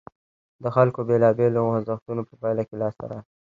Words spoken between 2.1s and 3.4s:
په پایله کې لاسته راغله.